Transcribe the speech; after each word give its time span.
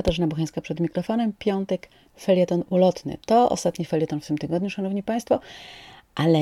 Katarzyna 0.00 0.26
Buchańska 0.26 0.60
przed 0.60 0.80
mikrofonem. 0.80 1.32
Piątek, 1.38 1.88
felieton 2.18 2.64
ulotny. 2.70 3.18
To 3.26 3.48
ostatni 3.48 3.84
felieton 3.84 4.20
w 4.20 4.26
tym 4.26 4.38
tygodniu, 4.38 4.70
Szanowni 4.70 5.02
Państwo. 5.02 5.40
Ale 6.14 6.40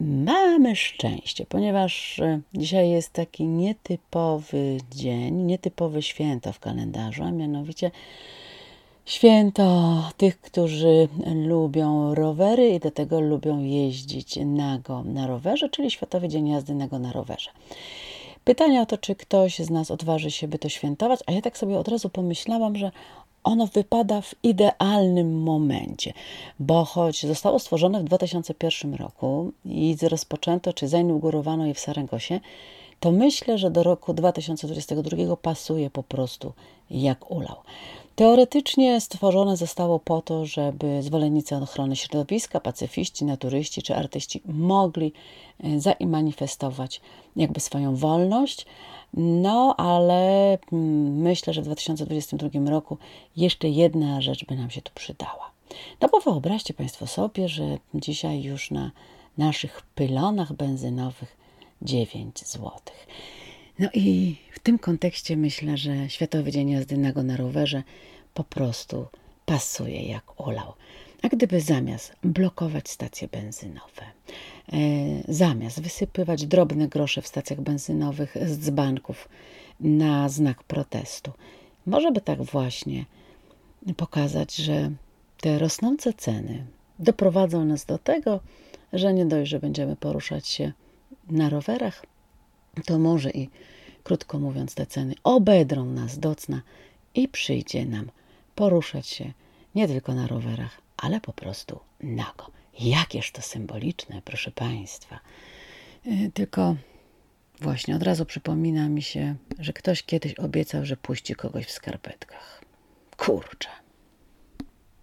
mamy 0.00 0.76
szczęście, 0.76 1.46
ponieważ 1.46 2.18
e, 2.18 2.40
dzisiaj 2.54 2.90
jest 2.90 3.12
taki 3.12 3.44
nietypowy 3.44 4.78
dzień, 4.90 5.34
nietypowe 5.34 6.02
święto 6.02 6.52
w 6.52 6.58
kalendarzu, 6.58 7.22
a 7.22 7.30
mianowicie 7.30 7.90
święto 9.04 9.94
tych, 10.16 10.40
którzy 10.40 11.08
lubią 11.34 12.14
rowery 12.14 12.68
i 12.68 12.80
do 12.80 12.90
tego 12.90 13.20
lubią 13.20 13.60
jeździć 13.64 14.38
nago 14.44 15.02
na 15.04 15.26
rowerze, 15.26 15.68
czyli 15.68 15.90
Światowy 15.90 16.28
Dzień 16.28 16.48
Jazdy 16.48 16.74
Nago 16.74 16.98
na 16.98 17.12
rowerze. 17.12 17.50
Pytanie 18.44 18.82
o 18.82 18.86
to, 18.86 18.98
czy 18.98 19.14
ktoś 19.14 19.58
z 19.58 19.70
nas 19.70 19.90
odważy 19.90 20.30
się, 20.30 20.48
by 20.48 20.58
to 20.58 20.68
świętować, 20.68 21.20
a 21.26 21.32
ja 21.32 21.42
tak 21.42 21.58
sobie 21.58 21.78
od 21.78 21.88
razu 21.88 22.08
pomyślałam, 22.08 22.76
że 22.76 22.90
ono 23.44 23.66
wypada 23.66 24.20
w 24.20 24.34
idealnym 24.42 25.42
momencie, 25.42 26.12
bo 26.58 26.84
choć 26.84 27.26
zostało 27.26 27.58
stworzone 27.58 28.00
w 28.00 28.04
2001 28.04 28.94
roku 28.94 29.52
i 29.64 29.96
rozpoczęto 30.02 30.72
czy 30.72 30.88
zainaugurowano 30.88 31.66
je 31.66 31.74
w 31.74 31.80
Sarengosie, 31.80 32.40
to 33.00 33.12
myślę, 33.12 33.58
że 33.58 33.70
do 33.70 33.82
roku 33.82 34.14
2022 34.14 35.36
pasuje 35.36 35.90
po 35.90 36.02
prostu 36.02 36.52
jak 36.90 37.30
ulał. 37.30 37.56
Teoretycznie 38.20 39.00
stworzone 39.00 39.56
zostało 39.56 39.98
po 39.98 40.22
to, 40.22 40.46
żeby 40.46 41.02
zwolennicy 41.02 41.56
ochrony 41.56 41.96
środowiska, 41.96 42.60
pacyfiści, 42.60 43.24
naturyści 43.24 43.82
czy 43.82 43.96
artyści 43.96 44.42
mogli 44.44 45.12
e, 45.64 45.80
zamanifestować 45.80 47.00
jakby 47.36 47.60
swoją 47.60 47.96
wolność. 47.96 48.66
No, 49.14 49.74
ale 49.76 50.52
mm, 50.72 51.16
myślę, 51.16 51.52
że 51.52 51.62
w 51.62 51.64
2022 51.64 52.70
roku 52.70 52.98
jeszcze 53.36 53.68
jedna 53.68 54.20
rzecz 54.20 54.44
by 54.44 54.56
nam 54.56 54.70
się 54.70 54.82
tu 54.82 54.92
przydała. 54.94 55.50
No 56.00 56.08
bo 56.08 56.20
wyobraźcie 56.20 56.74
Państwo 56.74 57.06
sobie, 57.06 57.48
że 57.48 57.78
dzisiaj 57.94 58.42
już 58.42 58.70
na 58.70 58.90
naszych 59.38 59.82
pylonach 59.94 60.52
benzynowych 60.52 61.36
9 61.82 62.38
zł. 62.38 62.70
No 63.80 63.88
i 63.94 64.36
w 64.52 64.58
tym 64.58 64.78
kontekście 64.78 65.36
myślę, 65.36 65.76
że 65.76 66.10
Światowy 66.10 66.52
Dzień 66.52 66.70
Jazdy 66.70 66.96
na 66.96 67.36
rowerze 67.36 67.82
po 68.34 68.44
prostu 68.44 69.06
pasuje 69.46 70.02
jak 70.02 70.40
ulał. 70.46 70.72
A 71.22 71.28
gdyby 71.28 71.60
zamiast 71.60 72.12
blokować 72.24 72.88
stacje 72.88 73.28
benzynowe, 73.28 74.02
e, 74.02 74.76
zamiast 75.28 75.82
wysypywać 75.82 76.46
drobne 76.46 76.88
grosze 76.88 77.22
w 77.22 77.26
stacjach 77.26 77.60
benzynowych 77.60 78.36
z 78.46 78.58
dzbanków 78.58 79.28
na 79.80 80.28
znak 80.28 80.62
protestu, 80.62 81.32
może 81.86 82.12
by 82.12 82.20
tak 82.20 82.42
właśnie 82.42 83.04
pokazać, 83.96 84.56
że 84.56 84.90
te 85.40 85.58
rosnące 85.58 86.12
ceny 86.12 86.66
doprowadzą 86.98 87.64
nas 87.64 87.84
do 87.84 87.98
tego, 87.98 88.40
że 88.92 89.14
nie 89.14 89.26
dość, 89.26 89.50
że 89.50 89.60
będziemy 89.60 89.96
poruszać 89.96 90.48
się 90.48 90.72
na 91.30 91.48
rowerach, 91.48 92.02
to 92.86 92.98
może 92.98 93.30
i, 93.30 93.48
krótko 94.02 94.38
mówiąc, 94.38 94.74
te 94.74 94.86
ceny 94.86 95.14
obedrą 95.24 95.84
nas 95.84 96.18
do 96.18 96.34
cna 96.34 96.62
i 97.14 97.28
przyjdzie 97.28 97.86
nam 97.86 98.10
poruszać 98.54 99.06
się 99.06 99.32
nie 99.74 99.88
tylko 99.88 100.14
na 100.14 100.26
rowerach, 100.26 100.80
ale 100.96 101.20
po 101.20 101.32
prostu 101.32 101.80
nago. 102.00 102.50
Jakież 102.80 103.32
to 103.32 103.42
symboliczne, 103.42 104.22
proszę 104.24 104.50
Państwa. 104.50 105.20
Y, 106.06 106.30
tylko 106.34 106.76
właśnie 107.60 107.96
od 107.96 108.02
razu 108.02 108.24
przypomina 108.24 108.88
mi 108.88 109.02
się, 109.02 109.34
że 109.58 109.72
ktoś 109.72 110.02
kiedyś 110.02 110.34
obiecał, 110.34 110.84
że 110.86 110.96
puści 110.96 111.34
kogoś 111.34 111.66
w 111.66 111.70
skarpetkach. 111.70 112.64
Kurczę. 113.16 113.68